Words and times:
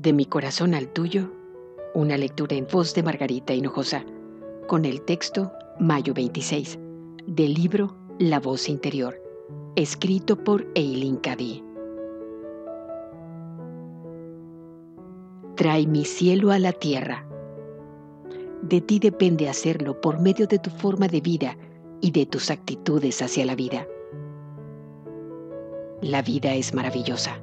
De 0.00 0.12
mi 0.12 0.26
corazón 0.26 0.76
al 0.76 0.86
tuyo, 0.92 1.32
una 1.92 2.16
lectura 2.16 2.54
en 2.54 2.68
voz 2.72 2.94
de 2.94 3.02
Margarita 3.02 3.52
Hinojosa, 3.52 4.04
con 4.68 4.84
el 4.84 5.02
texto 5.02 5.50
Mayo 5.80 6.14
26, 6.14 6.78
del 7.26 7.54
libro 7.54 7.96
La 8.20 8.38
voz 8.38 8.68
interior, 8.68 9.20
escrito 9.74 10.36
por 10.36 10.64
Eileen 10.76 11.16
Cady. 11.16 11.64
Trae 15.56 15.84
mi 15.88 16.04
cielo 16.04 16.52
a 16.52 16.60
la 16.60 16.70
tierra. 16.70 17.26
De 18.62 18.80
ti 18.80 19.00
depende 19.00 19.48
hacerlo 19.48 20.00
por 20.00 20.20
medio 20.20 20.46
de 20.46 20.60
tu 20.60 20.70
forma 20.70 21.08
de 21.08 21.20
vida 21.20 21.58
y 22.00 22.12
de 22.12 22.24
tus 22.24 22.52
actitudes 22.52 23.20
hacia 23.20 23.44
la 23.44 23.56
vida. 23.56 23.84
La 26.02 26.22
vida 26.22 26.54
es 26.54 26.72
maravillosa 26.72 27.42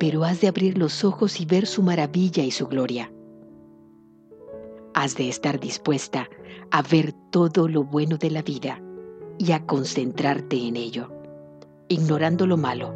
pero 0.00 0.24
has 0.24 0.40
de 0.40 0.48
abrir 0.48 0.78
los 0.78 1.04
ojos 1.04 1.42
y 1.42 1.44
ver 1.44 1.66
su 1.66 1.82
maravilla 1.82 2.42
y 2.42 2.50
su 2.50 2.66
gloria. 2.66 3.12
Has 4.94 5.14
de 5.14 5.28
estar 5.28 5.60
dispuesta 5.60 6.30
a 6.70 6.80
ver 6.80 7.12
todo 7.30 7.68
lo 7.68 7.84
bueno 7.84 8.16
de 8.16 8.30
la 8.30 8.40
vida 8.40 8.80
y 9.38 9.52
a 9.52 9.66
concentrarte 9.66 10.56
en 10.56 10.76
ello, 10.76 11.12
ignorando 11.88 12.46
lo 12.46 12.56
malo, 12.56 12.94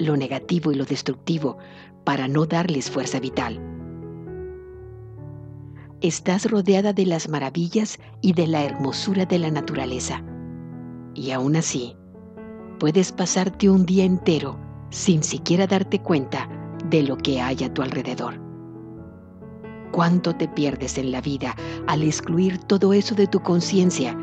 lo 0.00 0.16
negativo 0.16 0.72
y 0.72 0.74
lo 0.74 0.84
destructivo 0.84 1.58
para 2.02 2.26
no 2.26 2.44
darles 2.44 2.90
fuerza 2.90 3.20
vital. 3.20 3.60
Estás 6.00 6.50
rodeada 6.50 6.92
de 6.92 7.06
las 7.06 7.28
maravillas 7.28 8.00
y 8.20 8.32
de 8.32 8.48
la 8.48 8.64
hermosura 8.64 9.26
de 9.26 9.38
la 9.38 9.52
naturaleza, 9.52 10.24
y 11.14 11.30
aún 11.30 11.54
así, 11.54 11.96
puedes 12.80 13.12
pasarte 13.12 13.70
un 13.70 13.86
día 13.86 14.02
entero 14.04 14.71
sin 14.92 15.22
siquiera 15.22 15.66
darte 15.66 16.00
cuenta 16.00 16.48
de 16.90 17.02
lo 17.02 17.16
que 17.16 17.40
hay 17.40 17.64
a 17.64 17.72
tu 17.72 17.82
alrededor. 17.82 18.34
¿Cuánto 19.90 20.36
te 20.36 20.48
pierdes 20.48 20.98
en 20.98 21.10
la 21.10 21.20
vida 21.20 21.56
al 21.86 22.02
excluir 22.02 22.58
todo 22.58 22.92
eso 22.92 23.14
de 23.14 23.26
tu 23.26 23.40
conciencia 23.40 24.16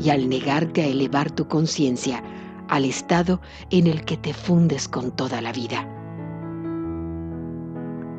y 0.00 0.10
al 0.10 0.28
negarte 0.28 0.82
a 0.82 0.86
elevar 0.86 1.30
tu 1.30 1.46
conciencia 1.46 2.22
al 2.68 2.84
estado 2.84 3.40
en 3.70 3.86
el 3.86 4.04
que 4.04 4.16
te 4.16 4.32
fundes 4.32 4.88
con 4.88 5.10
toda 5.12 5.40
la 5.40 5.52
vida? 5.52 5.86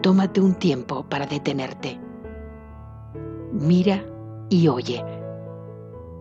Tómate 0.01 0.39
un 0.39 0.53
tiempo 0.53 1.03
para 1.09 1.25
detenerte. 1.25 1.99
Mira 3.51 4.05
y 4.49 4.67
oye 4.67 5.03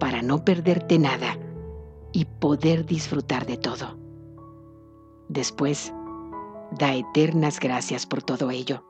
para 0.00 0.22
no 0.22 0.44
perderte 0.44 0.98
nada 0.98 1.38
y 2.12 2.24
poder 2.24 2.86
disfrutar 2.86 3.46
de 3.46 3.56
todo. 3.56 4.05
Después, 5.28 5.92
da 6.70 6.94
eternas 6.94 7.58
gracias 7.58 8.06
por 8.06 8.22
todo 8.22 8.50
ello. 8.50 8.84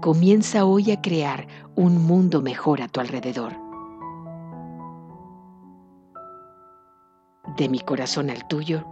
Comienza 0.00 0.64
hoy 0.64 0.92
a 0.92 1.00
crear 1.00 1.48
un 1.74 2.06
mundo 2.06 2.40
mejor 2.40 2.82
a 2.82 2.88
tu 2.88 3.00
alrededor. 3.00 3.56
De 7.56 7.68
mi 7.68 7.80
corazón 7.80 8.30
al 8.30 8.46
tuyo, 8.46 8.84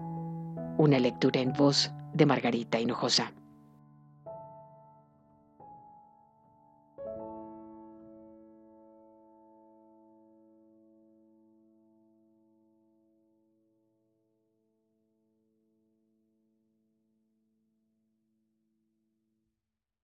una 0.78 0.98
lectura 0.98 1.40
en 1.40 1.52
voz 1.52 1.92
de 2.12 2.26
Margarita 2.26 2.80
Hinojosa. 2.80 3.32